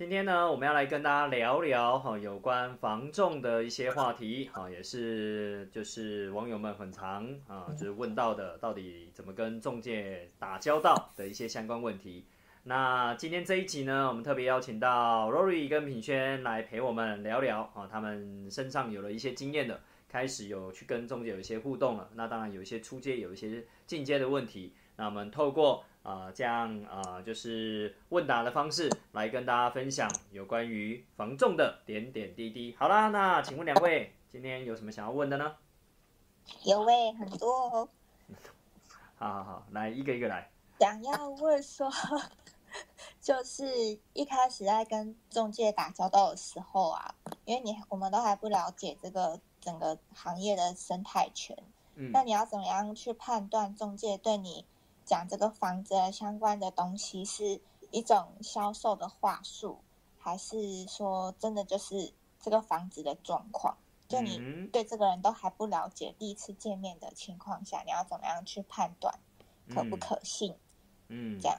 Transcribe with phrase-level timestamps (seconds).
[0.00, 12.24] 今天呢，我们要来跟大家聊聊哈有关房仲的一些话题哈，也是就是网友们很常啊就是问到的，到底怎么跟中介打交道的一些相关问题。
[12.62, 22.08] 那今天这一集呢，我们特别邀请到 Rory 跟品轩来陪我们聊聊啊，他们身上有了一些经验的，开始有去跟中介有一些互动了。
[22.14, 24.72] 那当然有一些出街，有一些进阶的问题。
[24.96, 32.74] 那我们透过啊这样啊就是问答的方式来跟大家分享有关于防重的点点滴滴。
[32.78, 35.56] 好啦，那请问两位今天有什么想要问的呢？
[36.64, 37.88] 有诶，很多哦。
[39.16, 40.50] 好好好，来一个一个来。
[40.78, 41.90] 想要问说，
[43.20, 47.14] 就是一开始在跟中介打交道的时候啊，
[47.44, 51.54] 因为你我们都还不了解这个整个行业的生态圈，
[51.96, 54.64] 嗯那你要怎么样去判断中介对你
[55.10, 57.60] 讲这个房子的相关的东西是
[57.90, 59.80] 一种销售的话术，
[60.16, 63.76] 还是说真的就是这个房子的状况？
[64.06, 69.12] 就你嗯对这个人都还不了解，第一次见面的情况下，你要怎么样去判断
[69.68, 70.54] 可不可信？
[71.08, 71.58] 嗯这样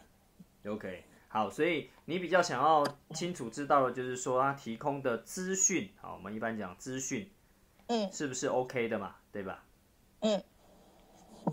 [0.66, 7.30] OK，好，所以你比较想要清楚知道的就是说他提供的资讯，好，我们一般讲资讯
[7.88, 9.66] 嗯是不是 OK 的嘛，对吧？
[10.22, 10.42] 嗯
[11.44, 11.52] 好，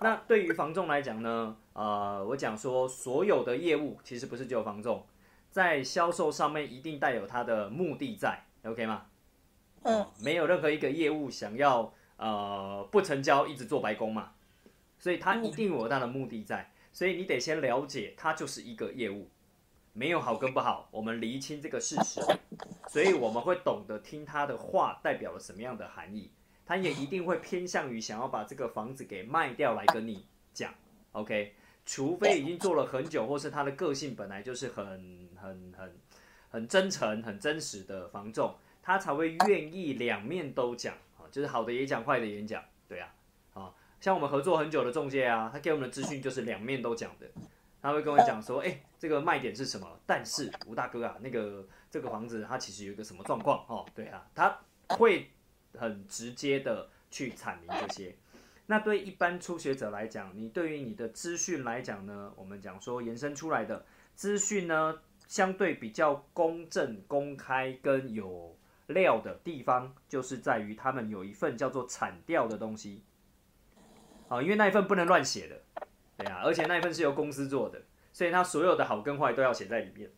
[0.00, 5.06] 那对于房仲来讲呢，呃，我讲说所有的业务其实不是只有房仲，
[5.50, 9.06] 在销售上面一定带有它的目的在，OK 吗？
[9.82, 10.06] 嗯。
[10.22, 14.32] 没有任何一个业务想要呃不成交一直做白工嘛，
[14.98, 19.30] 所以它一定有它的目的在，所以你得先了解它就是一个业务，
[19.92, 22.20] 没有好跟不好，我们厘清这个事实，
[22.88, 26.30] 所以我们会懂得听他的话代表了什么样的含义，
[26.66, 30.74] 他也一定会偏向于想要把这个房子给卖掉来跟你讲
[31.12, 31.54] ，OK，
[31.86, 35.96] 除非已经做了很久，或是他的个性本来就是很很很
[36.50, 38.54] 很真诚、很真实的房仲。
[38.82, 43.12] 他才会愿意两面都讲啊，就是好的也讲，坏的也讲，对啊，
[43.52, 47.26] 啊，像我们合作很久的中介啊，他给我们的资讯就是两面都讲的，
[47.82, 49.98] 他会跟我讲说，哎、这个卖点是什么？
[50.06, 54.56] 但是吴大哥啊，那个这个房子它其实有一个什么状况哦，对啊，他
[54.90, 55.28] 会
[55.78, 58.14] 很直接的去阐明这些。
[58.66, 68.56] 那对一般初学者来讲，你对于你的资讯来讲呢，我们讲说延伸出来的资讯呢，相对比较公正、公开跟有
[68.88, 73.04] 料的地方，就是在于他们有一份叫做产调的东西，
[74.28, 75.62] 啊，因为那一份不能乱写的，
[76.16, 77.80] 对啊，而且那一份是由公司做的，
[78.12, 80.10] 所以它所有的好跟坏都要写在里面，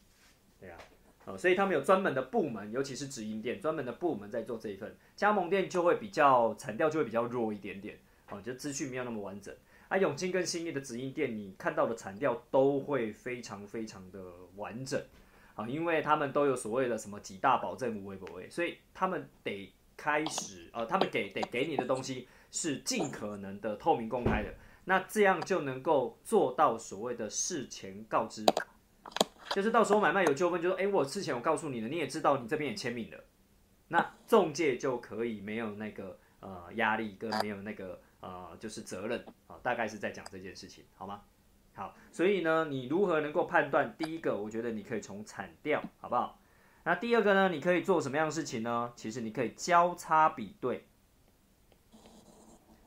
[0.59, 0.79] 对啊，
[1.29, 7.99] 哦，所以他们有专门的部门，尤其是直营店专门的部门在做这一份，加盟店就会比较产调就会比较弱一点点，
[8.31, 9.55] 哦，就资讯没有那么完整。
[9.89, 14.21] 啊，永清跟新义的直营店，你看到的产调都会非常非常的
[14.57, 15.03] 完整。
[15.55, 28.47] 啊，因为他们都有所谓的什么几大保证无微不微，所以他们得开始，呃，他们给得给你的东西是尽可能的透明公开的，那这样就能够做到所谓的事前告知，
[29.59, 33.19] 就是到时候买卖有纠纷，就说，哎，我之前我告诉你了，你也知道，你这边也签名了，
[33.89, 41.23] 那中介就可以没有那个呃压力跟没有那个呃就是责任啊，大概是在讲这件事情，好吗？
[41.75, 43.93] 好，所以呢，你如何能够判断？
[43.99, 46.41] 第一个，我觉得你可以从产调，好不好？
[46.85, 48.93] 那第二个呢，你可以做什么样的事情呢？
[48.95, 50.87] 其实你可以交叉比对。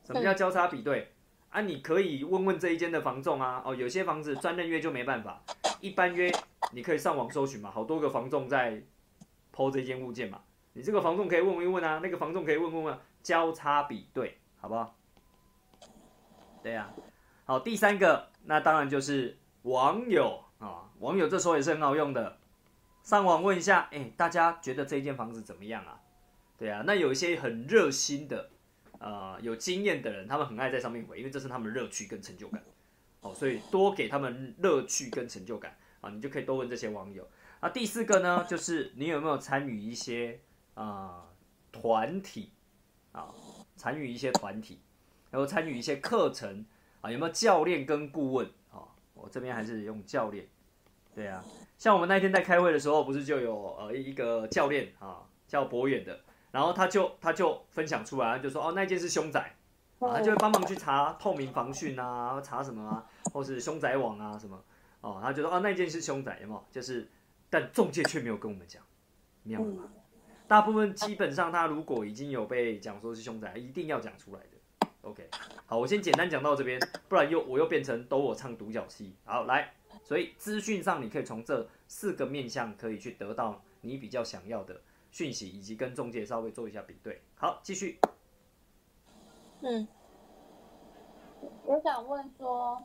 [0.05, 1.11] 什么叫交叉比对？
[1.49, 5.43] 啊，你可以问问这一间的房仲啊，哦，有些房子专任约就没办法，
[5.81, 6.31] 一般约
[6.71, 8.83] 你可以上网搜寻嘛，好多个房仲在
[9.51, 10.41] 抛这间物件嘛，
[10.73, 14.97] 你这个房仲可以问一问啊，那个房仲可以问问啊，交叉比对，好不好？
[16.63, 16.93] 对呀、
[17.45, 22.37] 好，第三个，那当然就是网友啊，网友这时候也是很好用的，
[23.03, 25.99] 上网问一下，哎、大家觉得这间房子怎么样啊？
[26.57, 28.51] 对啊，那有一些很热心的，
[28.99, 32.63] 呃，有经验的人，他们很爱在上面回，因为这是他们乐趣跟成就感，
[33.21, 37.27] 哦，所以多给他们乐趣跟成就感啊，你就可以多问这些网友。
[37.59, 40.39] 啊，第四个呢，就是你有没有参与一些
[40.73, 41.25] 啊
[41.71, 42.51] 团体
[43.11, 43.29] 啊，
[43.75, 44.79] 参与一些团体，
[45.29, 46.65] 然后参与一些课程
[47.01, 48.83] 啊，有没有教练跟顾问啊？
[49.13, 50.47] 我这边还是用教练，
[51.13, 51.43] 对啊，
[51.77, 56.19] 像我们那天在开会的时候，不是就有呃一个教练啊，叫博远的，
[56.49, 59.55] 然后他就他就分享出来，就说哦那件是凶宅，
[59.99, 64.59] 啊，就会帮忙去查透明防汛啊，查什么啊，或是凶宅网啊什么，
[65.01, 66.63] 哦，他就说哦那件是凶宅，有没有？
[66.71, 67.07] 就是，
[67.49, 68.81] 但中介却没有跟我们讲，
[69.43, 69.83] 妙了吧？
[70.47, 74.87] 大部分基本上他如果已经有被讲说是凶宅，一定要讲出来的。
[75.01, 75.27] OK，
[75.65, 79.15] 好，我先简单讲到这边，不然又我又变成都我唱独角戏。
[79.25, 87.21] 好，来所以资讯上你可以从这四个面向可以去得到你比较想要的讯息，以及跟中介稍微做一下比对。
[87.35, 87.97] 好，继续。
[89.61, 89.87] 嗯，
[91.65, 92.83] 我想问说，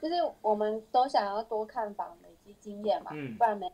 [0.00, 3.70] 就是我们都想要多看房，累积经验嘛，嗯不然没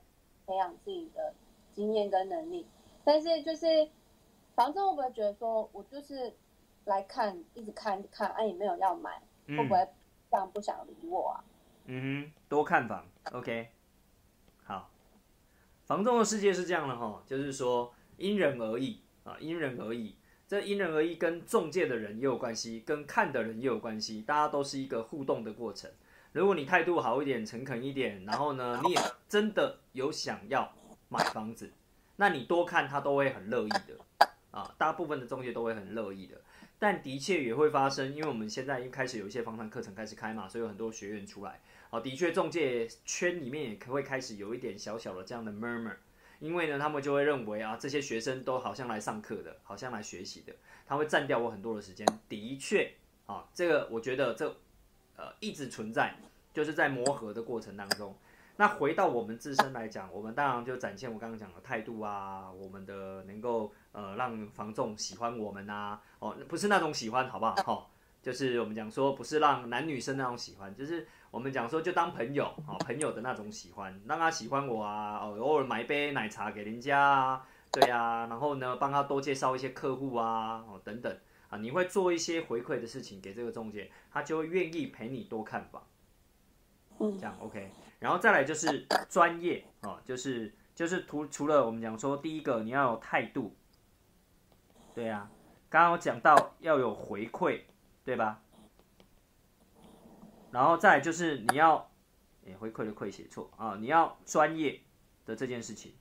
[0.47, 1.35] 培养自己的
[1.73, 2.67] 经验跟能力。
[3.05, 3.89] 但是就是
[4.55, 6.33] 房东会不会觉得说，我就是
[6.85, 9.11] 来看，一直看一看，哎、也没有要买，
[9.49, 9.89] 会嗯不会
[10.31, 11.45] 这样不想理我啊？
[11.87, 13.69] 嗯哼，多看房，OK，
[14.65, 14.89] 好，
[15.85, 20.17] 房东的世界是这样的哈，就是说因人而异啊，因人而异。
[20.49, 25.91] 这因人而异，跟中介的人也有关系，跟看的人也有关系，大家都是一个互动的过程。
[26.33, 30.73] 如果你态度好一点、诚恳一点，然后呢， 你也真的有想要
[31.09, 31.71] 买房子，
[32.17, 36.41] 那你多看他都会很乐意的啊，大部分的中介都会很乐意的。
[36.79, 41.61] 但的确也会发生，因为我们现在一开始有一些房产课程开始开嘛，所以有很多学员出来。
[41.91, 45.95] 哦，的确，中介圈里面也会开始有一点小小的这样的 murmur，
[46.41, 50.53] 因为呢，他们就会认为啊，这些学生都好像来上课的，好像来学习的，
[50.87, 52.05] 他会占掉我很多的时间。
[52.29, 52.93] 的确，
[53.27, 54.57] 啊，这个我觉得这
[55.17, 56.15] 呃一直存在，
[56.53, 58.15] 就是在磨合的过程当中。
[58.57, 67.55] 那回到我们自身来讲，我们当然就展现我刚刚讲的态度啊，我们的能够呃让房仲喜欢我们呐、哦，不是那种喜欢，好不好？
[67.55, 67.87] 哈、
[68.23, 81.17] 就是我们讲说不是让男女生那种喜欢，就是我们讲说就当朋友啊、哦，朋友的那种喜欢，让他喜欢我啊，哦，偶尔买一杯奶茶给人家啊，对啊，然后呢帮他多介绍一些客户啊，哦等等
[81.53, 85.87] 啊，你会做一些回馈的事情给这个中介，他就会愿意陪你多看房。
[86.99, 93.55] 嗯这样 OK，然后再来就是专业啊，就是就是除除了我们讲说第一个你要有态度，
[94.95, 95.31] 对啊，
[95.69, 97.61] 刚刚我讲到要有回馈，
[98.03, 98.43] 对吧？
[100.51, 101.91] 然后再来就是你要，
[102.47, 104.81] 诶回馈的馈写错啊，你要专业
[105.27, 105.93] 的这件事情，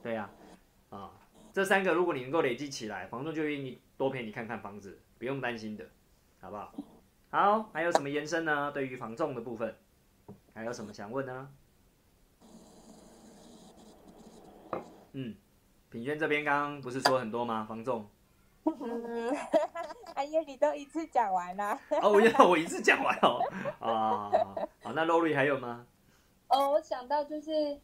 [0.00, 0.30] 对呀、
[0.90, 1.10] 啊，
[1.52, 5.84] 这三个如果你能够累积起来，房东就愿意多陪你看看房子，不用担心的，
[6.40, 6.72] 好不好？
[7.30, 8.70] 好，还有什么延伸呢？
[8.72, 9.74] 对于房仲的部分，
[10.54, 11.48] 还有什么想问呢？
[15.12, 15.34] 嗯，
[15.90, 17.66] 品轩这边刚刚不是说很多吗？
[17.68, 18.08] 房仲
[18.64, 19.34] 嗯，
[20.14, 21.80] 哎呀，你都一次讲完了。
[22.02, 23.40] 哦，我要我一次讲完哦。
[23.80, 24.30] 啊，
[24.82, 25.86] 好，那 Lori 还有吗？
[26.48, 27.78] 哦，我想到就是，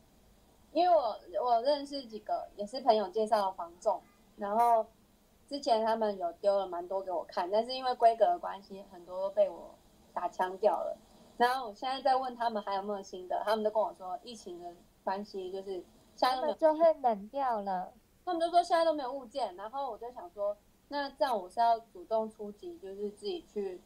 [0.76, 3.98] 因为我我认识几个也是朋友介绍的房仲，
[4.36, 4.84] 然后
[5.48, 9.74] 之前他们有丢了蛮多给我看，但是因为规格的关系，很多都被我
[10.12, 10.94] 打枪掉了。
[11.38, 14.70] 然后我现在在问他们还有没有新的，他们都跟我说疫情的
[15.02, 15.82] 关系，就是
[16.14, 17.90] 现在就会冷掉了。
[18.26, 20.54] 他们都说现在都没有物件，然后我就想说，
[20.88, 23.80] 那这样我是要主动出击，就是自己去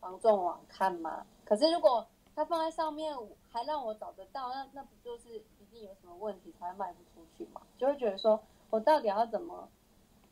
[0.00, 1.24] 房仲网看吗？
[1.46, 2.06] 可是如果
[2.36, 3.16] 他放在上面
[3.48, 7.60] 还让我找得到，那那不就是一定有什么问题才会卖不出去嘛？
[7.76, 9.68] 就会觉得说我到底要怎么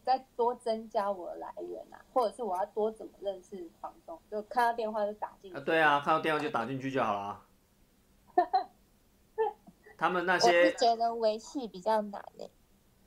[0.04, 4.18] 再多增加我的来源啊，或者是我要多怎么认识房东？
[4.30, 5.56] 就看到电话就打进去。
[5.56, 7.46] 啊，对啊，看到电话就打进去就好了啊。
[9.98, 12.50] 他们那我是些觉得维系比较难诶，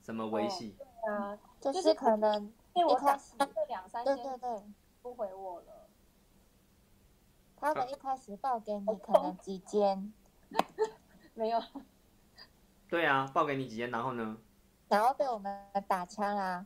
[0.02, 4.64] 什么维系，对啊，就就是是可能因为我打一开始这两三对天对对，
[5.02, 5.88] 不回我了。
[7.58, 10.14] 他们一开始报给你可能几间，
[11.34, 11.60] 没有，
[12.96, 14.38] 对啊，报给你几间，然后呢？
[14.88, 15.54] 然后被我们
[15.86, 16.66] 打枪啦，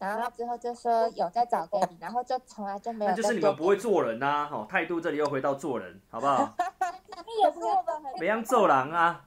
[0.00, 6.42] 然后之后就说有在找给你，然后就从来就没有那就是你们不会做人呐、哦，态度这里又回到做人，好不好？
[6.58, 9.24] 你，可是我们很别让做人啊，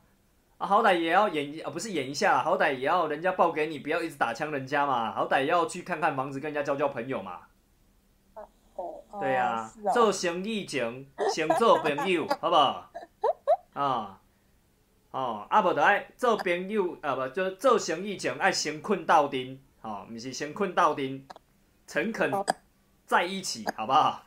[0.58, 7.40] 啊，好歹也要演一啊，不是演一下，好歹也要人家报给你，不要一直打枪人家嘛，好歹也要去看看房子，跟人家交交朋友嘛。
[8.76, 12.92] 哦，对啊哦，哦做生意前先做朋友，好不好？
[13.74, 14.20] 啊，
[15.14, 21.28] 哦，啊无就爱做朋友，啊不，就做生意前爱先困到丁，哦，不是先困到丁，
[21.86, 22.32] 诚恳
[23.06, 24.24] 在一起，好不好？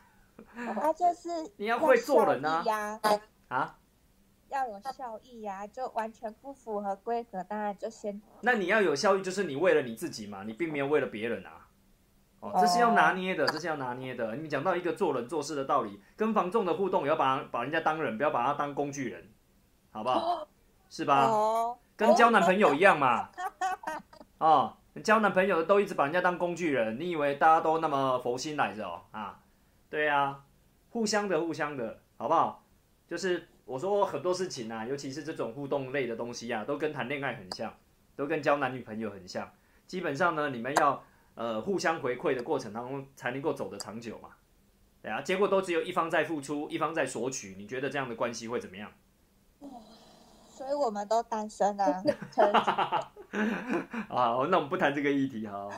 [0.54, 1.28] 他就是
[1.58, 3.00] 你要会做人啊呀，
[3.48, 3.76] 啊，
[4.48, 11.66] 要有效益呀，就完全不符合规格，当然就先那你要有效益，就是你为了你自己嘛，你并没有为了别人啊。
[12.38, 14.36] 哦，这是要拿捏的，这是要拿捏的。
[14.36, 19.32] 你讲到一个做人做事的道理，跟房仲的互动，也要把把人家当人，不要把他当工具人，
[19.90, 20.46] 好不好？
[20.88, 21.26] 是吧？
[21.26, 23.30] 哦，跟交男朋友一样嘛。
[24.38, 29.02] 哦，交男朋友都一直把人家当工具人，你以为大家都那么佛心来着哦？
[29.10, 29.40] 啊，
[29.88, 30.44] 对啊，
[30.90, 32.64] 互相的，互相的，好不好？
[33.08, 37.74] 就是我说很多事情啊，尤其是这种互动类的东西啊，都跟谈恋爱很像，
[38.14, 39.50] 都跟交男女朋友很像。
[39.86, 41.02] 基本上呢，你们要
[41.34, 44.30] 呃互相回馈的过程当中，才能够走得长久嘛。
[45.00, 48.90] 对啊，结果都只有一方在付出，一方在索取，你觉得这样的关系会怎么样？
[50.56, 52.02] 所以我们都单身啊。
[54.08, 55.68] 啊，那我们不谈这个议题哈。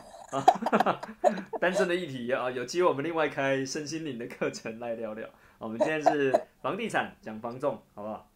[1.60, 5.28] 单身的议题啊，有机会我们另外开身心灵的课程来聊聊。
[5.58, 6.32] 我们今天是
[6.62, 8.30] 房地产讲房仲，好不好？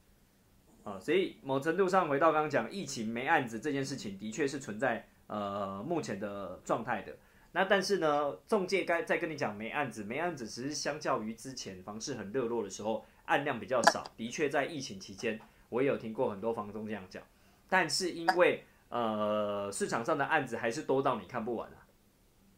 [0.83, 7.17] 啊，所以某程度上回到刚刚讲疫情没案子这件事情，的确是存在呃目前的状态的。
[7.53, 14.03] 那但是呢，中介该再跟你讲没案子，没案子只是相较于之前房市很热络的时候，案量比较少。
[14.17, 15.39] 的确在疫情期间，
[15.73, 17.23] 我也有听过很多房东这样讲。
[17.69, 21.79] 但是因为呃市场上的案子还是多到你看不完啊，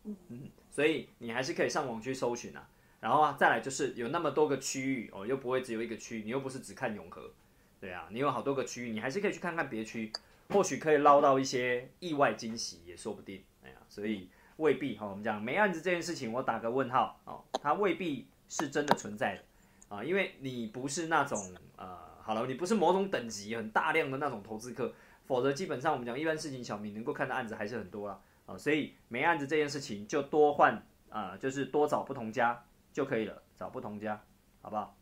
[0.02, 2.68] 嗯，所以你还是可以上网去搜寻啊。
[3.00, 7.30] 然后啊，再来就是有那么多个区域哦，又不会只有一个区，你又不是只看永和，
[7.78, 10.10] 对啊，你有好多个区域，你还是可以去看看别区，
[10.48, 13.44] 或许可以捞到一些意外惊喜也说不定。
[13.62, 21.38] 哎呀，所以未必哈，我们讲没案子这件事情，我打个问号哦，它未必是真的存在的啊，因为你不是那种
[21.76, 24.92] 呃，好了，你不是某种等级很大量的那种投资客，
[25.26, 32.64] 否则基本上我们讲一般事情小民能够看的案子还是很多啦啊，所以没案子这件事情就多换啊，就是多找不同家。
[32.94, 34.22] 就可以了，找不同家，
[34.62, 34.94] 好不好？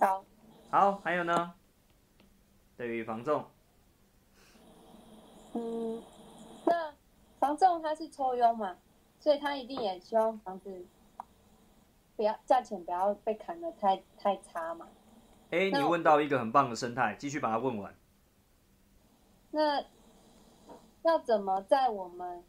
[0.00, 0.24] 好，
[0.70, 1.52] 好，还有呢？
[2.74, 3.44] 对于房仲，
[5.52, 6.02] 嗯，
[6.64, 6.94] 那
[7.38, 8.78] 房仲他是抽佣嘛，
[9.20, 10.86] 所以他一定也希望房子
[12.16, 14.88] 不要价钱不要被砍的太太差嘛。
[15.50, 17.94] 哎，你问到一个很棒的生态，继续把它问完。
[19.50, 19.84] 那
[21.02, 22.44] 要怎么在我们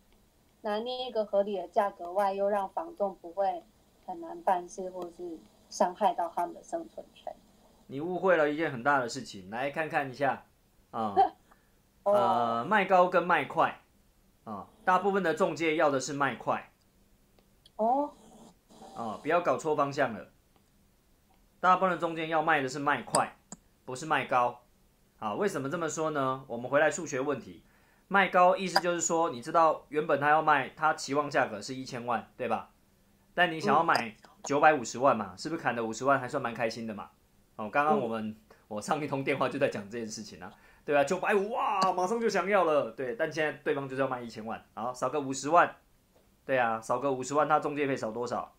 [0.61, 3.63] 拿捏一个合理的价格外，又让房仲不会？
[4.05, 5.37] 很难办事，或是
[5.69, 7.31] 伤害到他们的生存权。
[7.85, 10.45] 你误会了一件很大的事情，来看看一下
[10.89, 11.13] 啊，
[12.01, 13.79] 呃，卖高跟卖快
[14.45, 16.71] 啊，大部分的中介要的是卖快。
[17.75, 18.11] 哦，
[18.95, 20.27] 啊，不要搞错方向了。
[21.59, 23.35] 大部分的中间要卖的是卖快，
[23.85, 24.61] 不是卖高。
[25.19, 26.45] 啊，为什么这么说呢？
[26.47, 27.63] 我们回来数学问题，
[28.07, 32.69] 卖高意思就是说，你知道原本他要卖，他期望价格是一千万，对吧？
[33.33, 35.33] 但你想要买九百五十万嘛？
[35.37, 37.09] 是不是砍了五十万还算蛮开心的嘛？
[37.57, 38.33] 哦，刚刚我们
[38.69, 40.49] 我上一通电话就在讲这件事情啊，
[40.85, 41.03] 对吧？
[41.03, 43.15] 九百五哇，马上就想要了，对。
[43.15, 45.75] 但现在对方就是要卖一千万，好少个五十万，
[46.45, 48.55] 对啊，少个五十万，他中介费少多少？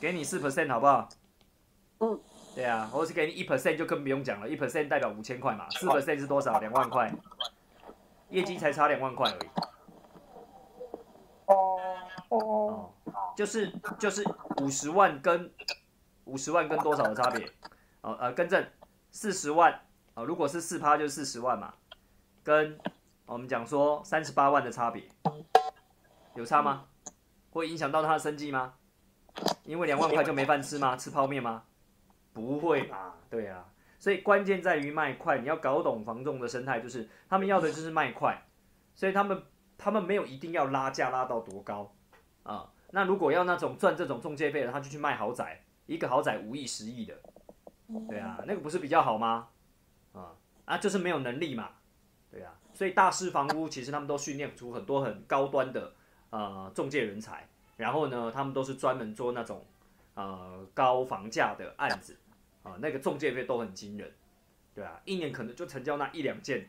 [0.00, 1.08] 给你四 percent 好不好？
[2.00, 2.20] 嗯，
[2.54, 6.58] 对啊，或是给你一 percent 就更不用讲了，一 percent 代表五千块嘛，四 percent 是多少？
[6.60, 7.12] 两万块，
[8.30, 9.48] 业绩才差两万块而已。
[11.46, 11.80] 哦。
[12.28, 12.92] 哦，
[13.36, 14.24] 就是就是
[14.60, 15.48] 五十万跟
[16.24, 17.46] 五十万跟多少的差别？
[18.00, 18.66] 哦呃，更正
[19.12, 19.72] 四十万
[20.14, 21.72] 啊，如果是四趴就是四十万嘛，
[22.42, 22.76] 跟
[23.26, 25.04] 我们讲说三十八万的差别，
[26.34, 26.86] 有差吗？
[27.52, 28.74] 会影响到他的生计吗？
[29.66, 30.96] 因为两万块就没饭吃吗？
[30.96, 31.64] 吃泡面吗？
[32.32, 33.14] 不会吧？
[33.28, 33.66] 对啊，
[33.98, 38.46] 所以关键在于卖快，你要搞懂房仲的生态，就是他们要的就是卖快，
[38.94, 39.42] 所以他们
[39.76, 41.92] 他们没有一定要拉价拉到多高。
[42.42, 47.14] 啊，那如果要那种赚这种中介费的，他就去卖豪宅，一个豪宅五亿、十亿的，
[48.08, 49.48] 对啊，那个不是比较好吗？
[50.12, 50.32] 啊
[50.64, 51.70] 啊，就是没有能力嘛，
[52.30, 55.94] 对啊，所以大师房屋其实他们都训练出很多很高端的
[56.30, 59.64] 呃中介人才，然后呢，他们都是专门做那种
[60.14, 62.16] 呃高房价的案子，
[62.62, 64.12] 啊，那个中介费都很惊人，
[64.74, 66.68] 对啊，一年可能就成交那一两件，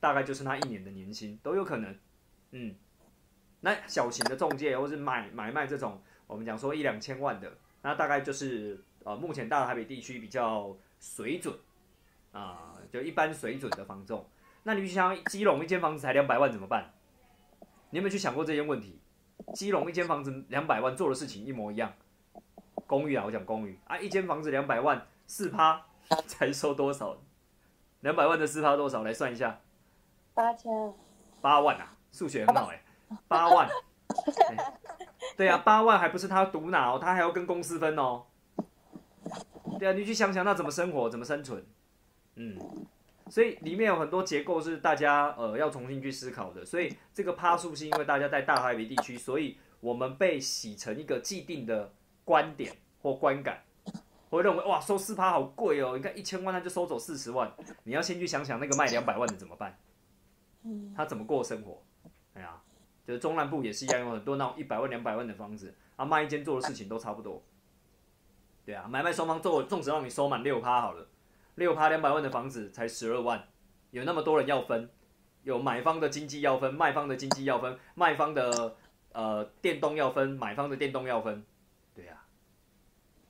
[0.00, 1.96] 大概就是他一年的年薪都有可能，
[2.52, 2.74] 嗯。
[3.60, 7.52] 那小型的中介或是买买卖这种，我们讲说一两千万的，
[7.82, 11.52] 那大概就是呃目前大台北地区比较水准
[12.30, 14.24] 啊，就一般水准的房仲。
[14.62, 16.94] 那你想基隆一间房子才两百万怎么办？
[17.90, 19.00] 你有没有去想过这些问题？
[19.54, 21.92] 基隆一间房子两百万做的事情一模一样，
[22.86, 25.86] 公寓啊，我讲公寓啊，一间房子两百万，四趴
[26.26, 27.16] 才收多少？
[28.00, 29.02] 两百万的四趴多少？
[29.02, 29.60] 来算一下，
[30.34, 30.70] 八千，
[31.40, 32.82] 八万啊，数学很好哎。
[33.26, 33.68] 八万，
[35.36, 38.26] 对啊，八万还不是他独拿哦，他还要跟公司分哦。
[39.78, 41.64] 对啊，你去想想，那怎么生活，怎么生存？
[42.36, 42.58] 嗯，
[43.30, 46.64] 所以里面有很多结构是大家呃要重新去思考的。
[46.64, 51.92] 所以这个趴数是因为大家在大台北地区，所以我们被洗成一个既定的
[52.24, 53.62] 观点或观感，
[54.30, 57.52] 会认为哇收四趴好贵哦，你看一千万他就收走四十万，
[57.84, 59.78] 你要先去想想那个卖两百万的怎么办？
[60.96, 61.82] 他怎么过生活？
[62.34, 62.60] 哎呀。
[63.06, 67.42] 就是中南部也是一样，有很多那种一百万、两百万的房子，啊，卖一间做的事情都差不多。
[68.66, 71.08] 对啊，买卖双方做，纵使让你收满六趴好了，
[71.58, 73.48] 六趴两百万的房子才十二万，
[73.90, 74.88] 有那么多人要分，
[75.42, 78.76] 有买方的经济要分，卖方的经济要分，卖方的
[79.12, 81.44] 呃电动要分，买方的电动要分，
[81.94, 82.22] 对呀、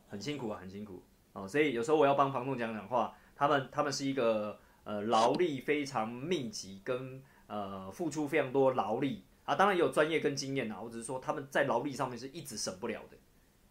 [0.09, 1.49] 很辛苦啊，很辛苦哦。
[1.49, 10.79] 所以有时候我要帮房东讲讲话，他们他们是一个呃劳力非常密集跟呃付出非常多劳力啊，当然也有专业跟经验啊。
[10.79, 13.17] 我只是说他们在劳力上面是一直省不了的，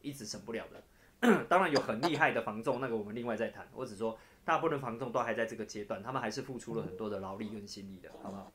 [0.01, 0.81] 一直省不了的。
[1.49, 3.67] 当然有很厉害的房仲，那个我们另外再谈。
[3.73, 4.15] 我只说
[4.47, 8.51] 大部分房仲都还在这个阶段，他们还是付出了很多的劳力跟心力的，好不好？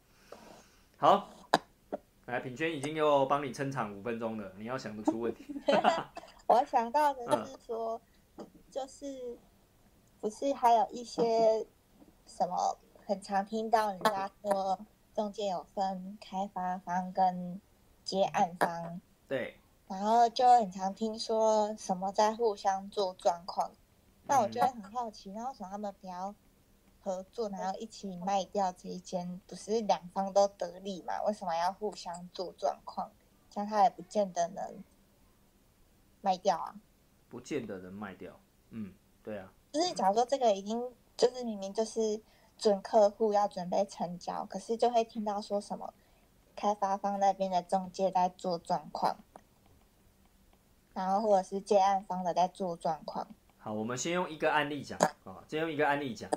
[0.97, 1.31] 好，
[2.25, 5.47] 来品轩已经又帮你撑场五分钟了，你要想得出问题。
[6.49, 8.01] 我想到的是说，
[8.71, 9.37] 就是
[10.19, 11.67] 不是还有一些
[12.25, 14.79] 什么很常听到人家说
[15.15, 17.61] 中介有分开发方跟
[18.03, 19.59] 接案方，对，
[19.89, 23.71] 然后就很常听说什么在互相做状况，
[24.25, 26.35] 那我就会很好奇，那为什么他们不要
[27.01, 31.23] 合作，然后一起卖掉这一间，不是两方都得利嘛？
[31.25, 33.11] 为什么要互相做状况？
[33.51, 34.83] 这样他也不见得能
[36.21, 36.77] 卖掉啊。
[37.29, 38.39] 不见得能卖掉。
[38.71, 42.23] 嗯，对啊，就是假如说这个已经就是明明就是
[42.57, 45.93] 准客户要准备成交，可是就会听到说什么
[46.55, 49.17] 开发方那边的中介在做状况，
[50.95, 53.27] 然后或者是接案方的在做状况。
[53.65, 56.29] 好，我们先用一个案例讲啊，先用一个案例讲，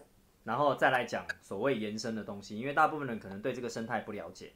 [0.44, 4.53] 然后再来讲所谓延伸的东西，因为大部分人可能对这个生态不了解。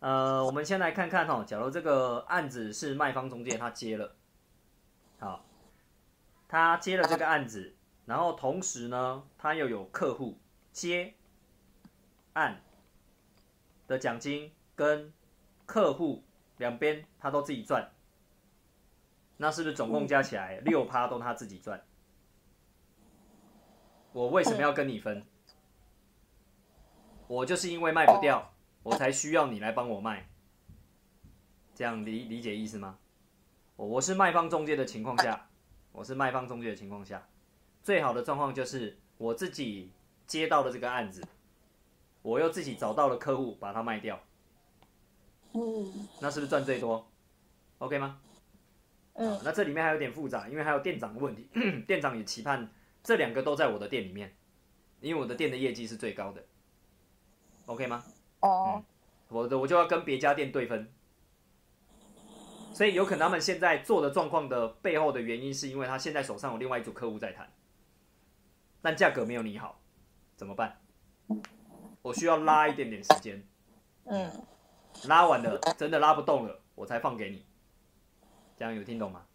[0.00, 4.14] 呃，我们先来看看哈，假如这个案子是卖方中介他接了，
[5.20, 5.46] 好，
[6.48, 10.38] 他接了这个案子，然后同时呢，他又有客户
[10.70, 11.14] 接
[12.34, 12.60] 案
[13.86, 15.10] 的奖金跟
[15.64, 16.22] 客户
[16.58, 17.90] 两边他都自己赚，
[19.38, 21.82] 那是不是总共加起来六趴都他自己赚？
[24.12, 25.24] 我为什么要跟你分？
[27.26, 28.52] 我就是因为卖不掉，
[28.82, 30.28] 我才需要你来帮我卖。
[31.74, 32.98] 这样理理解意思吗？
[33.76, 35.48] 我我是卖方中介的情况下，
[35.92, 37.26] 我是卖方中介的情况下，
[37.82, 39.90] 最好的状况就是我自己
[40.26, 41.26] 接到了这个案子，
[42.20, 44.20] 我又自己找到了客户，把它卖掉，
[45.54, 47.10] 嗯，那是不是赚最多
[47.78, 48.20] ？OK 吗？
[49.14, 51.48] 嗯，那这里面还有点复杂，因为还有店长的问题，
[51.88, 52.70] 店长也期盼
[53.02, 54.36] 这两个都在我的店里面，
[55.00, 56.44] 因为我的店的业绩是最高的
[57.66, 58.04] ，OK 吗？
[58.40, 58.84] 哦，
[59.28, 60.92] 我的我就要跟别家店对分，
[62.72, 67.52] 所以有可能他们现在做的状况的背后的原因，是因为他现在手上有另外一组客户在谈，
[68.80, 69.80] 但价格没有你好，
[70.36, 70.80] 怎么办？
[72.02, 73.44] 我需要拉一点点时间，
[74.04, 74.30] 嗯，
[75.04, 77.44] 拉完了真的拉不动了，我才放给你，
[78.56, 79.26] 这样有听懂吗？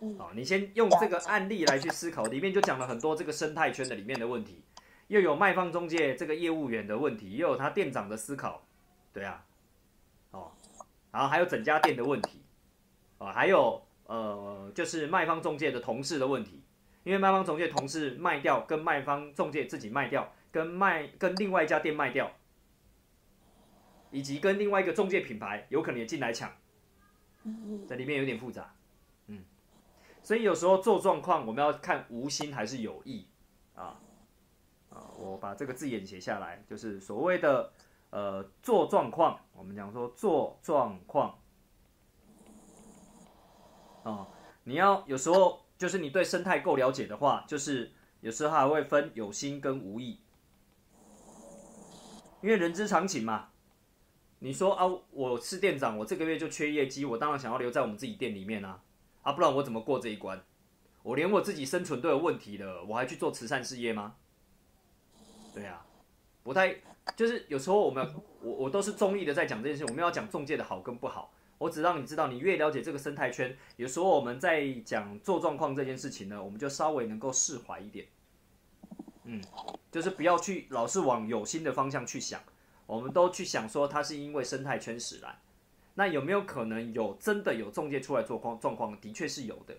[0.00, 0.18] 嗯。
[0.18, 4.62] 好，你先用这个案例来去思考，里面就讲了很多这个生态圈的里面的问题，
[5.08, 8.66] 又有卖方中介这个业务员的问题，又有他店长的思考，
[9.12, 9.44] 对啊，
[10.30, 10.52] 哦，
[11.10, 12.42] 然后还有整家店的问题，
[13.18, 16.62] 啊，还有呃，就是卖方中介的同事的问题，
[17.04, 22.30] 因为卖方中介同事卖掉，跟卖方中介自己卖掉，跟卖跟另外一家店卖掉，
[24.10, 26.52] 以及跟另外一个中介品牌有可能也进来抢，
[27.86, 28.74] 这里面有点复杂。
[30.28, 33.26] 所以有时候做状况，我们要看无心还是有意
[33.74, 33.98] 啊
[34.90, 35.08] 啊！
[35.16, 37.72] 我把这个字眼写下来，就是所谓的
[38.10, 41.38] 呃做状况，我们讲说做状况
[44.02, 44.26] 哦，
[44.64, 50.20] 你要有时候就是你对生态够了解的话，就是有时候还会分有心跟无意，
[52.42, 53.48] 因为人之常情嘛。
[54.40, 58.82] 你说啊，我是店长，我这个月就缺业绩，我当然想要留在我们自己店里面啊。
[59.28, 60.42] 啊，不然我怎么过这一关？
[61.02, 64.14] 我连我自己生存都有问题了，我还去做慈善事业吗？
[65.52, 65.84] 对啊，
[66.42, 66.76] 不太
[67.14, 78.06] 就是有时候我们我我都是中立的在讲这件事，我们要讲中介的好跟不好，我只让你知道，你越了解这个生态圈，有时候我们在讲做状况这件事情呢，我们就稍微能够释怀一点。
[79.24, 79.42] 嗯，
[79.92, 82.40] 就是不要去老是往有心的方向去想，
[82.86, 85.38] 我们都去想说它是因为生态圈使然。
[85.98, 88.96] 那有没有可能有真的有中介出来做状状况？
[89.00, 89.76] 的确是有的，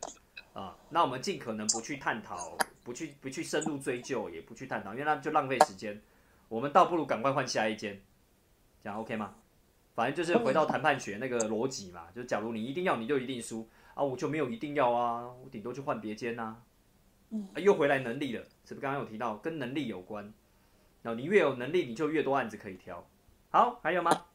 [0.51, 6.01] 啊，那我们尽可能不去探讨，不去不去深入追究，也不去探讨，因为那就浪费时间。
[6.49, 8.01] 我们倒不如赶快换下一间，
[8.83, 9.33] 这样 OK 吗？
[9.95, 16.57] 反正就是回到谈判学那个逻辑嘛，就假如你一定要，你就一定输啊，我就没有一定要啊，我顶多去换别间呐、
[17.53, 20.33] 啊，又回来能力了，是不是刚刚有提到跟能力有关？
[21.01, 23.07] 然后你越有能力，你就越多案子可以挑。
[23.51, 24.25] 好，还有吗？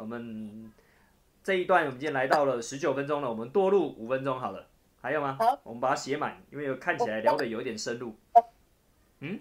[0.00, 0.72] 我们
[1.44, 4.66] 这一段我们今天来到了十九分钟了，我们多录五分钟好了。
[5.02, 5.36] 还有吗？
[5.38, 8.14] 好，我们把它写满，因为看起来聊的有一点深入。
[9.20, 9.38] 嗯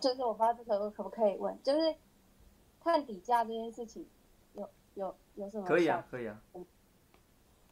[0.00, 1.94] 就是我不知道这个可不可以问，就是
[2.82, 4.06] 看底价这件事情，
[4.54, 5.64] 有有有什么？
[5.64, 6.40] 可以啊，可以啊。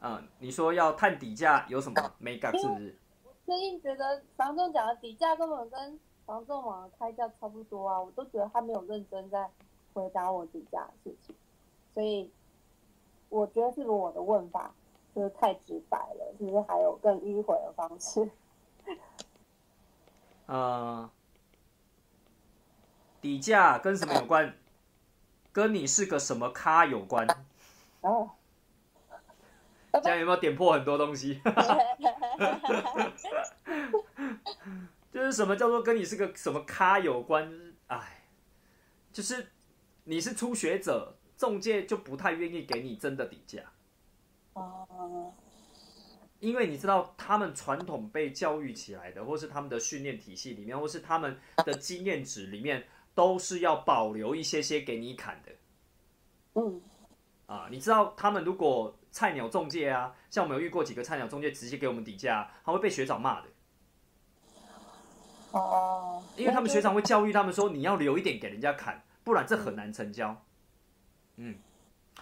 [0.01, 2.97] 啊，你说要探底价有什么 make up 是不是？
[3.45, 9.51] 最近觉得房仲讲的底价根本跟房仲网的开价差不多啊，我都觉得他没有认真在
[9.93, 11.35] 回答我底价的事情，
[11.95, 12.31] 所以
[13.29, 14.75] 我觉得是我的问法
[15.15, 18.31] 就是太直白了，是不是还有更迂回的方式？
[20.47, 21.11] 呃，
[23.21, 24.55] 底价跟什么有关？
[25.53, 27.27] 跟你是个什么咖有关？
[28.01, 28.31] 哦，
[29.93, 31.41] 这样有没有点破很多东西？
[35.13, 37.75] 就是什么叫做跟你是个什么咖有关？
[37.89, 38.25] 哎，
[39.13, 39.53] 就是
[40.05, 43.65] 你是初学者，中介就不太愿意给你真的底价。
[44.53, 45.35] 哦，
[46.39, 55.51] 因为你知道，他们传统被教育起来的，或是他们的训练体系里面，或是他们的经验值里面，都是要保留一些些给你砍的。
[56.55, 56.81] 嗯，
[57.47, 63.49] 啊，你知道他们如果菜鸟中介啊，像我们有遇过几个菜鸟中介直接给我们底价，他会被学长骂的。
[65.51, 70.41] 哦，因为他们学长会教育他们说，你要留一点给人家砍，不然这很难成交。
[71.45, 71.57] 嗯，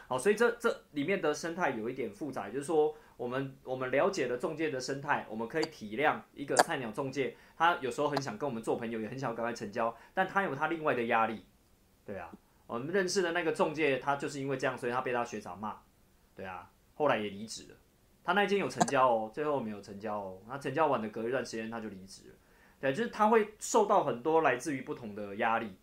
[0.09, 11.45] 好，所以这这里面的生态有一点复杂，就是说我们我们了解了中介的生态，我们可以体谅一个菜鸟中介，他有时候很想跟我们做朋友，也很想赶快成交，但他有他另外的压力。
[12.07, 12.31] 对啊，
[12.67, 15.77] 我们认识的那个中介，他就是因为这样，所以他被他学长骂。
[16.35, 17.77] 对啊，后来也离职了。
[18.25, 20.43] 他那间有成交哦，最后没有成交哦。
[20.49, 22.35] 他成交完的隔一段时间他就离职了。
[22.81, 25.77] 对，就是他会受到很多来自于不同的压力，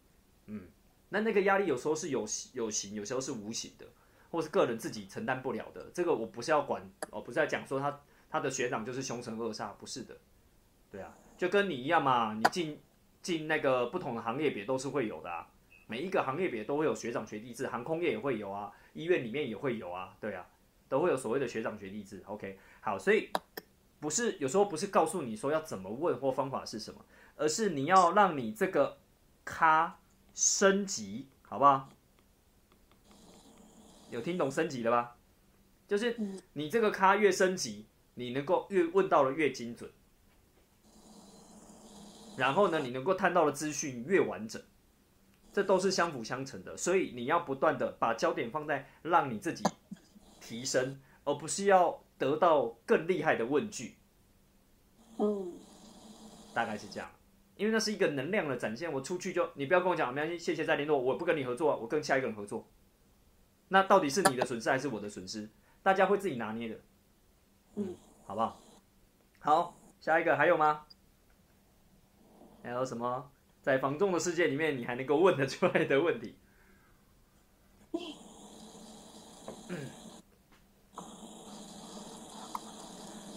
[0.47, 0.63] 嗯，
[1.09, 3.85] 那那个压力有时候是有有形，有时候是无形的，
[4.29, 5.89] 或是个人自己承担不了的。
[5.93, 10.17] 这个我不是要管，哦，不是在讲说他他的学长就是凶神恶煞，不是的，
[10.91, 12.79] 对啊，就跟你一样嘛，你进
[13.21, 15.47] 进那个不同的行业别都是会有的啊，
[15.87, 20.45] 每一个行业别都会有学长学弟制，航空业也会有啊，医院里面也会有啊，对啊，
[20.89, 22.23] 都会有所谓的学长学弟制。
[22.25, 23.29] OK，好，所以。
[23.99, 27.03] 不是有时候不是告诉你说要怎么问或方法是什么，
[27.35, 28.99] 而是你要让你这个
[29.43, 29.97] 咖
[30.37, 31.89] 升级，好不好？
[34.11, 35.17] 有听懂升级的吧？
[35.87, 36.15] 就是
[36.53, 39.89] 你这个咖越升级，你能够越问到的越精准，
[42.37, 44.61] 然后呢，你能够探到的资讯越完整，
[45.51, 46.77] 这都是相辅相成的。
[46.77, 49.63] 所以你要不断的把焦点放在让你自己
[50.39, 52.03] 提升，而不是要。
[52.19, 53.95] 得到更厉害的问句，
[55.19, 55.53] 嗯，
[56.51, 57.07] 大概是这样，
[57.57, 58.91] 因为那是一个能量的展现。
[58.91, 62.67] 我出去就，你不要跟我讲，没关系，谢谢再联络，我不跟你合作，我跟下一个人合作。
[63.69, 65.49] 那到底是你的损失还是我的损失？
[65.83, 66.79] 大家会自己拿捏的，
[67.75, 68.59] 嗯，好不好？
[69.39, 70.85] 好，下一个还有吗？
[72.63, 76.35] 还有什么在防重的世界里面你还能够问得出来的问题？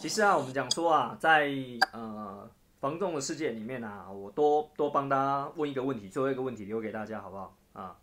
[0.00, 1.52] 其实啊，我们讲说啊，在
[1.92, 2.50] 呃
[2.80, 7.96] 防重的世界里面啊，我多多帮大家问一个问题，最后一个问题留给大家，好不好啊？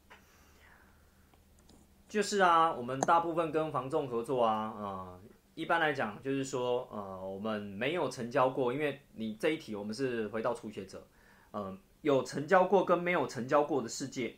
[2.07, 5.19] 就是啊，我们大部分跟房仲合作啊，啊，
[5.55, 11.05] 一般来讲就是说，呃，我们没有成交过，因为你这一题我们是回到初学者，
[11.53, 14.37] 嗯，有成交过跟没有成交过的世界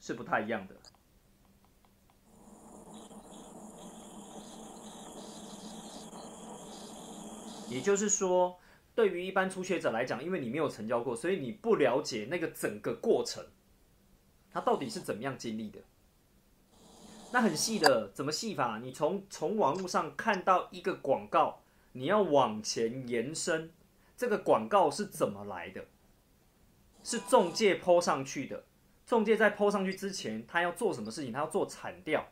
[0.00, 0.74] 是不太一样的。
[7.68, 8.56] 也就是说，
[8.94, 13.44] 对于一般初学者来讲，因为你没有成交过，所以你不了解那个整个过程，
[14.52, 15.80] 它到底是怎么样经历的。
[17.32, 18.78] 那很细的，怎么细法？
[18.78, 23.72] 你从从网络上看到一个广告，你要往前延伸，
[24.16, 25.86] 这个广告是怎么来的？
[27.02, 28.64] 是中介抛上去的。
[29.04, 31.32] 中介在抛上去之前，他要做什么事情？
[31.32, 32.28] 他要做铲掉。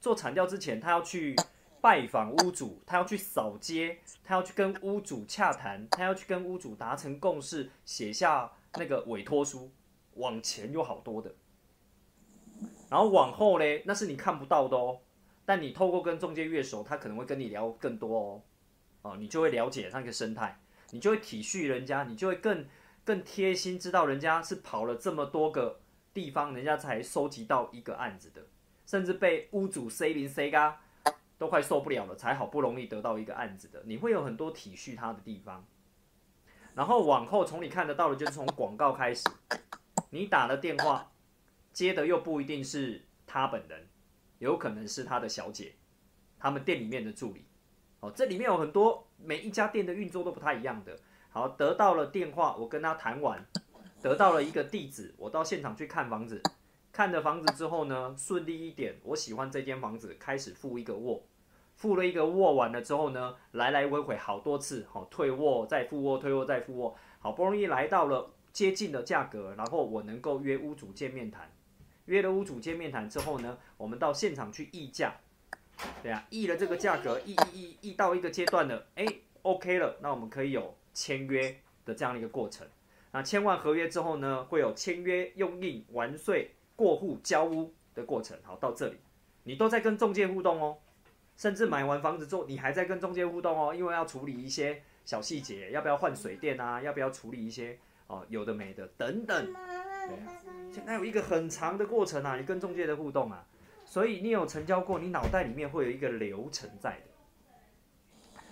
[0.00, 1.36] 做铲掉之前，他要去。
[1.80, 9.70] 拜访屋主，他要去扫街，他要去跟屋主洽谈，他要去跟屋主达成共识，写下那个委托书。
[10.14, 11.32] 往前有好多的，
[12.90, 14.98] 然后往后嘞，那是你看不到的哦。
[15.46, 18.42] 但你透过跟中介越熟，他可能会跟你聊更多哦，
[19.02, 22.66] 哦，你就会了解那个生态，你就会体恤人家，你就会更
[23.04, 25.80] 更贴心，知道人家是跑了这么多个
[26.12, 28.42] 地方，人家才收集到一个案子的，
[28.84, 30.82] 甚至被屋主 C 零 C 嘎。
[31.40, 35.66] 都快受不了了，才好不容易得到一个案子的，你会有很多体恤他的地方。
[36.74, 39.26] 然后往后从你看得到的，就是从广告开始，
[40.10, 41.10] 你打了电话，
[41.72, 43.88] 接的又不一定是他本人，
[44.38, 45.76] 有可能是他的小姐，
[46.38, 47.46] 他们店里面的助理。
[48.00, 50.94] 哦，这里面有很多每一家店的运作都不太一样的。
[51.30, 53.42] 好，得到了电话，我跟他谈完，
[54.02, 56.42] 得到了一个地址，我到现场去看房子，
[56.92, 61.22] 看了房子之后呢，顺利一点，我喜欢这间房子，开始付一个卧，
[61.80, 71.50] 付了一个卧完了之后呢，来来回回好多次，好退卧再付卧，退卧再付卧，好不容易来到了接近的价格，然后我能够约屋主见面谈，
[72.04, 75.14] 约了屋主见面谈之后呢，我们到现场去议价，
[76.02, 79.06] 对啊，议了这个价格，议议议议到一个阶段了，哎
[79.40, 82.66] ，OK 了，那我们可以有签约的这样的一个过程。
[83.10, 88.38] 那签完合约之后呢，会有签约、用印、完税、过户、交屋的过程。
[88.42, 88.98] 好，到这里，
[89.44, 90.76] 你都在跟中介互动哦，
[91.40, 99.46] 甚至买完房子之后，你还在跟中介互动哦，因为要处理一些小细节，要不要换水电啊，要不要处理一些哦有的没的等等。
[99.46, 100.36] 对啊，
[100.70, 103.46] 现在有一个很长的过程啊，你跟中介的互动啊，
[103.86, 107.06] 所以你有成交过，你脑袋里面会有一个流程在的。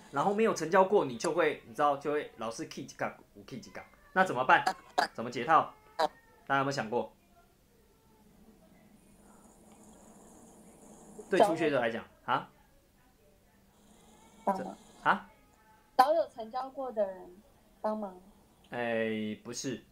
[0.09, 3.85] 然后没有成交过，你就会你知道就会老是 key 几杠，五 key 几杠。
[4.13, 4.65] 那怎么办？
[5.13, 5.71] 怎么解套？
[6.47, 7.13] 大家有没有想过？
[11.29, 12.49] 对初学者来讲，啊
[14.53, 15.29] 帮忙啊，
[15.97, 17.41] 找有成交过的人
[17.81, 18.19] 帮忙。
[18.69, 19.83] 哎，不是，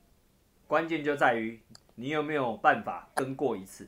[0.68, 1.62] 关键就在于
[1.96, 3.88] 你有没有办法跟过一次。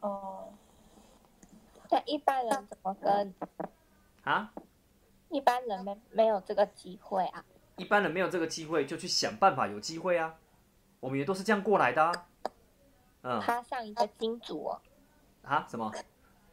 [0.00, 0.52] 哦，
[1.90, 3.34] 那一般人怎么跟？
[4.24, 4.52] 啊？
[5.28, 7.44] 一般人没没有这个机会啊。
[7.76, 10.34] 一般人没有这个机会，就去想办法有机会啊。
[11.00, 12.12] 我们也都是这样过来的啊。
[13.22, 13.40] 嗯。
[13.40, 14.80] 他像一个金主哦。
[15.42, 15.66] 啊？
[15.68, 15.90] 什么？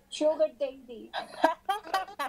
[0.10, 1.12] Sugar Daddy，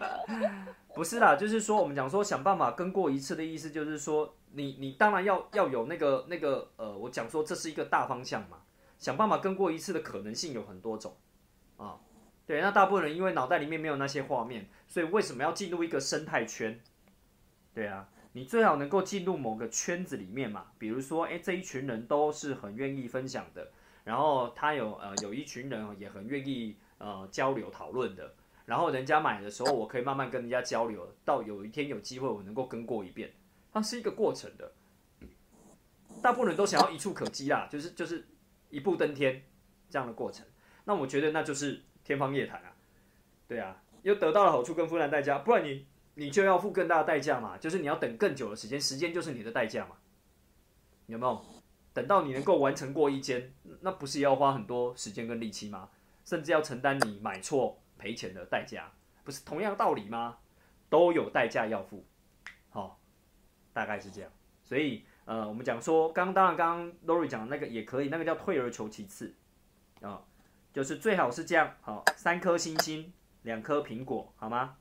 [0.95, 8.59] 不是啦，就是说我们讲说想办法跟过一次的意思，就是说你你当然要要有那个那个呃，我讲说这是一个大方向嘛，
[8.99, 11.17] 想办法跟过一次的可能性有很多种
[11.77, 11.99] 啊。
[12.47, 16.81] 对，那大部分人因为脑袋里面没有那些画面，所以为什么要进入一个生态圈？
[17.73, 23.71] 对啊，你最好能够进入某个圈子里面嘛，比如说，哎，这一群人都是很愿意分享的，
[24.11, 33.33] 然后他有呃有一群人也很愿意呃交流讨论的，然后人家买的时候，我可以慢慢跟人家交流，到有一天有机会我能够跟过一遍，
[33.73, 34.73] 它是一个过程的。
[36.21, 38.27] 大部分人都想要一触可及啦，就是就是
[38.69, 39.45] 一步登天
[39.89, 40.45] 这样的过程。
[40.85, 42.73] 那我觉得那就是天方夜谭啊，
[43.47, 49.95] 对啊，又得到了好处跟负担代价，不然你你就要付更大的代价嘛，就是你要等更久的时间，时间就是你的代价嘛，
[51.07, 51.60] 有没有？
[51.93, 55.89] 等到你能够完成过一间，那不是也要花很多时间跟力气吗？
[56.25, 58.93] 甚至要承担你买错赔钱的代价，
[59.25, 60.39] 不是同样道理吗？
[60.89, 62.05] 都有代价要付，
[62.69, 63.01] 好、
[63.73, 64.31] 大概是这样。
[64.63, 69.35] 所以呃，我们讲说，刚当然刚刚 Lori 讲的那个也可以，那个叫退而求其次
[70.01, 70.23] 啊、
[70.73, 74.77] 就是最好是这样，好，三颗星星，两颗苹果，好吗？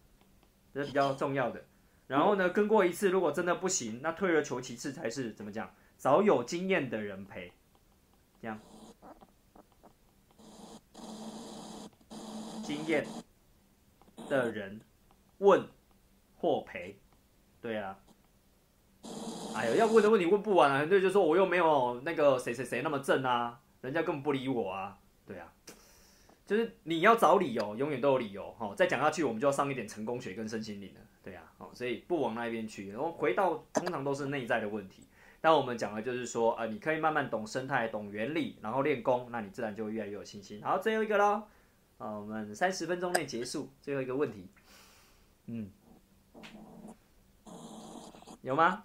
[0.73, 1.65] 这是比较重要的。
[2.07, 5.73] 然后呢，跟过一次，如果真的不行，那退而求其次才是怎么讲？
[5.99, 7.51] 找有经验的人陪，
[8.41, 8.57] 这样。
[12.63, 13.05] 经验
[14.29, 14.79] 的人
[15.39, 15.67] 问
[16.37, 16.97] 或陪，
[17.59, 17.99] 对啊。
[19.53, 20.79] 哎呦，要问的问题问不完啊！
[20.79, 25.51] 很多人就说我又没有那个谁谁谁那么正啊，人家根本不理我啊，对啊。
[26.45, 28.55] 就是你要找理由，永远都有理由。
[28.57, 31.43] 哦、再讲下去，我们就要上一点成功学跟身心灵了，对啊。
[31.57, 35.03] 哦，所以不往那边去，然后回到通常都是内在的问题。
[35.41, 40.61] 但我们讲的就是说，呃，你可以慢慢懂生态、懂原理，然后练功，那你自然就会越来越有信心。
[40.61, 41.43] 好，最后一个喽，
[41.97, 43.69] 啊，我们三十分钟内结束。
[43.81, 44.47] 最后一个问题，
[45.45, 45.71] 嗯，
[48.41, 48.83] 有吗？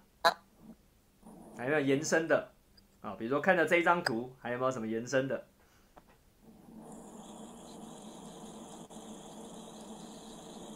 [1.56, 2.52] 还有没有延伸的？
[3.00, 5.46] 啊，比如说看着这一张图，还有没有什么延伸的？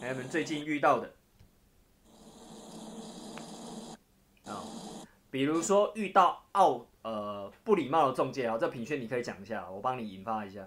[0.01, 1.13] 还有没有最近遇到的？
[4.45, 4.63] 啊，
[5.31, 10.67] 比如说遇到傲呃不礼貌的中介啊，这品轩你可以讲一下，我帮你引发一下。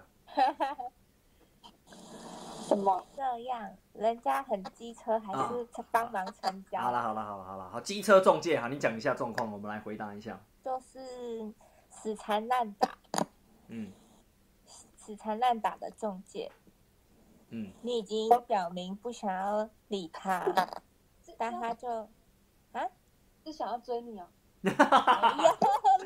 [2.68, 3.04] 什么？
[3.16, 10.40] 这样，人家很机车，还是帮忙成交，好了好了好了好了，好机车中介哈，你讲一下状况，我们来回答一下。
[10.64, 11.52] 就是
[11.90, 12.96] 死缠烂打、
[13.68, 13.92] 嗯
[14.96, 16.52] 死缠烂打的中介。
[17.50, 20.46] 嗯，你已经表明不想要理他，
[21.36, 22.08] 但他就
[22.70, 22.86] 啊
[23.44, 24.26] 是想要追你哦？
[24.62, 24.76] 没有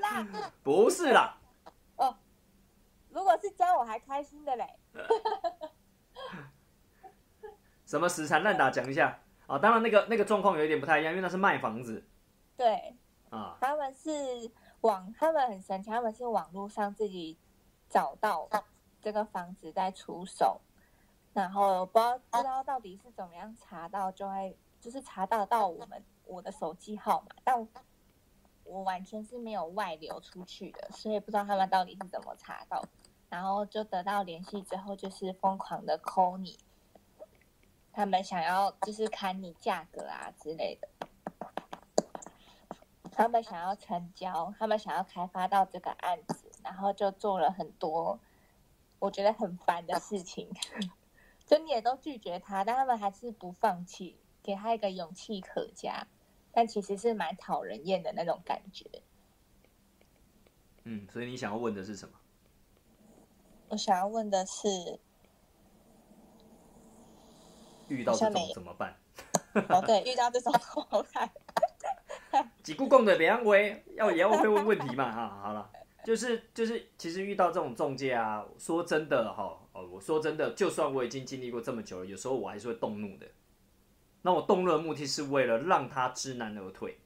[0.01, 0.27] 啦。
[0.63, 1.39] 不是啦，
[3.11, 4.79] 如果是教我还开心的嘞，
[7.87, 9.59] 什么死缠烂打讲一下啊？
[9.59, 12.05] 当然那个那个状况有一点不太一样，因为那是卖房子
[12.59, 12.95] 对，
[13.31, 13.57] 啊。
[13.61, 14.51] 他们是
[14.83, 17.39] 网，他们很神奇，他们是网络上自己
[17.89, 18.47] 找到
[19.01, 20.61] 这个房子在出手，
[21.33, 27.67] 然后不知道不知道到底是怎么样查到，就会就是查到到我们我的手机号码，但
[28.67, 32.85] 我完全是没有外流出去的，所以不知道他们到底是怎么查到。
[33.29, 36.57] 然后就得到联系之后，就是疯狂的抠你，
[37.93, 40.89] 他们想要就是砍你价格啊之类的，
[43.11, 48.21] 他们想要成交，他们想要开发到这个案子，然后就做了很多
[49.01, 50.49] 我觉得很烦的事情，
[51.45, 56.07] 就你也都拒绝他，但他们还是不放弃，给他一个勇气可嘉，
[56.57, 58.87] 但其实是蛮讨人厌的那种感觉。
[60.85, 62.15] 嗯，所以你想要问的是什么？
[63.69, 64.99] 我想要问的是，
[67.89, 68.97] 遇到这种怎么办？
[69.69, 71.31] 哦，对，遇到这种好看。
[72.65, 75.13] 几故共的两位要也要会问问题嘛？
[75.13, 75.71] 哈，好了，
[76.07, 83.27] 就是就是，其实遇到这种中介啊，说真的哈，哦，我说真的，就算我已经经历过这么久了，有时候我还是会动怒的。
[84.27, 86.99] 那我动怒的目的是为了让他知难而退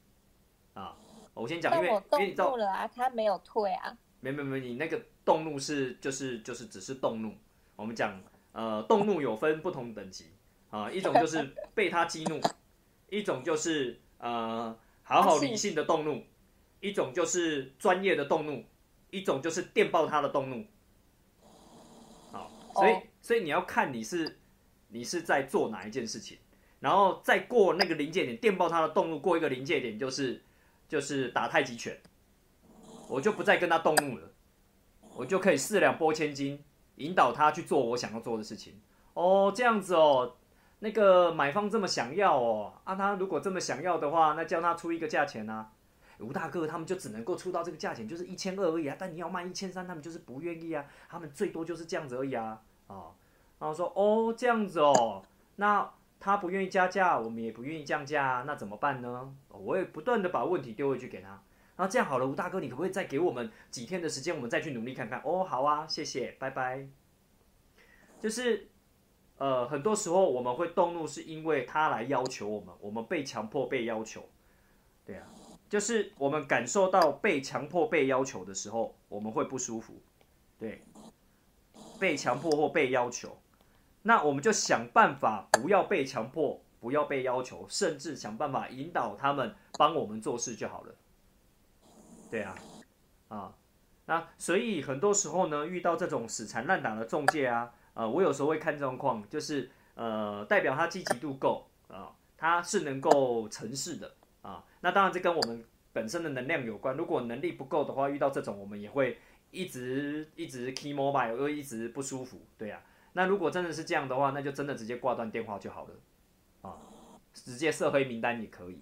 [0.73, 0.97] 啊。
[1.35, 3.95] 我先讲，因为因为你知道了啊，他没有退啊。
[4.21, 7.31] 没没没，你那个动怒是就是就是只是动怒。
[7.75, 8.19] 我们讲
[8.53, 10.31] 呃，动怒有分不同等级
[10.71, 12.41] 啊，一种就是被他激怒，
[13.07, 16.23] 一种就是呃好好理性的动怒，
[16.79, 18.65] 一种就是专业的动怒，
[19.11, 20.65] 一种就是电爆他的动怒。
[22.31, 24.39] 好，所以所以你要看你是
[24.87, 26.39] 你是在做哪一件事情，
[26.81, 30.43] 然后再过那个临界点，电爆他的动怒，过一个临界点就是。
[30.91, 31.97] 就是打太极拳，
[33.07, 34.29] 我就不再跟他动怒了，
[35.15, 36.61] 我就可以四两拨千斤，
[36.95, 38.81] 引导他去做我想要做的事情。
[39.13, 40.35] 哦，这样子哦，
[40.79, 45.71] 那个买方这么想要哦，啊，他如果这么想要的话，那叫他出一个价钱啊。
[46.19, 48.97] 吴大哥他们就只能够出到这个价钱，就是一千二而已啊。
[48.99, 52.61] 但你要卖一千三，他们就是不愿意啊，他们最多就是这样子而已啊。
[52.87, 53.15] 啊，
[53.59, 55.23] 然后说哦，这样子哦，
[55.55, 55.89] 那。
[56.21, 59.35] 他不愿意加价，我们也不愿意降价，那怎么办呢？
[59.49, 61.41] 我也不断的把问题丢回去给他。
[61.77, 65.19] 那这样好了，吴大哥，你可不可以再给我们几天的时间，我们再去努力看看？
[65.25, 66.87] 哦，好啊，谢谢，拜拜。
[68.19, 68.69] 就是，
[69.39, 74.29] 呃，很多时候我们会动怒，是因为他来要求我们，我们被强迫被要求。
[75.03, 75.25] 对啊，
[75.67, 79.95] 就是我们感受到被强迫被要求的时候，我们会不舒服。
[80.59, 80.83] 对，
[81.99, 83.40] 被强迫或被要求。
[84.03, 90.95] 那我们就想办法不要被强迫，不要被要求，甚至想办法引导他们帮我们做事就好了。
[92.31, 92.55] 对啊，
[93.27, 93.55] 啊，
[94.05, 104.63] 那所以很多时候呢，遇到这种死缠烂打的中介啊，呃，我有时候会看状况，就是呃，代表他积极度够啊，他是能够成事的啊。
[104.79, 109.19] 那当然这跟我们本身的能量有关，如果能力不够的话，遇到这种我们也会
[109.51, 112.81] 一直一直 key mobile，又一直不舒服，对呀。
[113.13, 115.93] 那如果真的是这样的话，那就真的直接挂断电话就好了，
[116.61, 116.77] 啊，
[117.33, 118.79] 直接设黑名单也可以，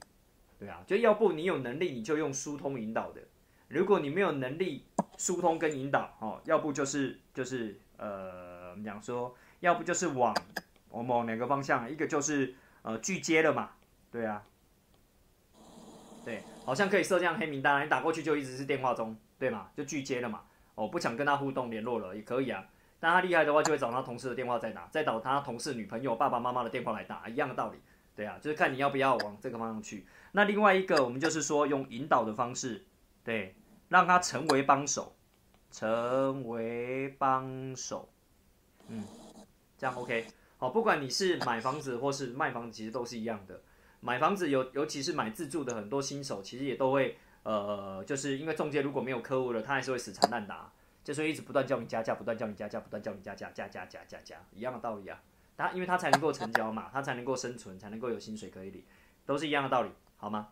[0.59, 3.21] 对啊，就要不你有能力你就用疏通引导的，
[3.69, 4.85] 如果你没有能力
[5.17, 10.35] 疏通跟引导，哦，要不就是就是呃，我们讲说，要不就是往
[10.89, 13.71] 我们往两个方向，一个就是呃拒接了嘛，
[14.11, 14.43] 对啊，
[16.23, 20.43] 对，好像可以设这样黑名单，你打过去就一直是电话中，对嘛，就拒接了嘛，
[20.75, 22.63] 哦，不想跟他互动联络了也可以啊。
[22.99, 27.79] 但他厉害的话，就会找他同事的电话再打，再找他同事女朋友、爸爸妈妈的电话来打，一样的道理。
[28.15, 30.05] 对啊，就是看你要不要往这个方向去。
[30.33, 32.85] 那另外一个，我们就是说用引导的方式，
[33.23, 33.55] 对，
[33.87, 35.15] 让他成为帮手，
[35.71, 38.09] 成为帮手。
[38.89, 39.05] 嗯，
[39.77, 40.27] 这样 OK。
[40.57, 43.61] 好，不管你是买房子或是卖房子，其实都是一样的。
[44.01, 50.69] 买房子尤尤其是买自住的很多新手，其实也都会呃，就是因为中介如果没有客户了，他还是会死缠烂打。
[51.09, 55.19] 就是一直不断叫你加价，不断叫你加价，不断叫你加价，加加加加加，一样的道理啊。
[55.57, 58.83] 他因为他才能够成交嘛，他才能够生存，才能够有薪水可以领，
[59.25, 60.49] 都是一样的道理，好吗？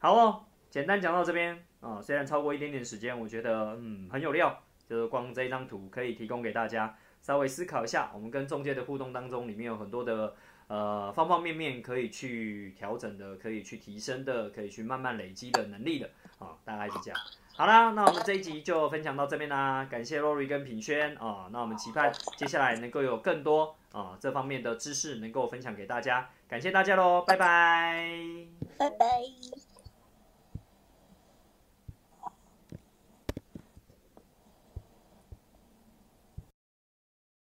[0.00, 10.34] 好哦，简单讲到这边啊，虽然超过一点点时间，我觉得嗯很有料，就是光这一张图可以提供给大家稍微思考一下，我们跟中介的互动当中，里面有很多的
[10.66, 16.10] 呃方方面面可以去调整的，可以去提升的，可以去慢慢累积的能力的
[16.40, 17.20] 啊，大概是这样。
[17.54, 28.04] 好啦，那我们这一集就分享到这边啦，感谢洛瑞跟品轩啊，那我们期盼接下来能够有更多啊这方面的知识能够分享给大家，感谢大家喽，拜拜，
[28.78, 29.71] 拜拜。